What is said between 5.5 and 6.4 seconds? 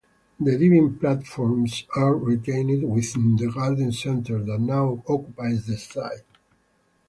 the site.